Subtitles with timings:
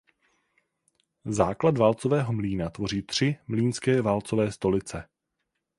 [1.25, 5.07] Základ válcového mlýna tvoří tři mlýnské válcové stolice.